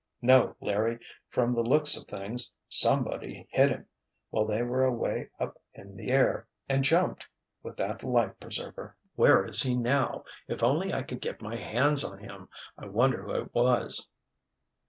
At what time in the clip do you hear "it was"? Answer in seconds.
13.41-14.09